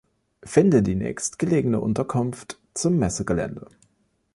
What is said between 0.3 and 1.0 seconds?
Finde die